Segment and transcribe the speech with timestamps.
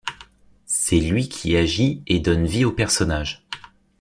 [0.65, 3.45] C'est lui qui agit et donne vie au personnage.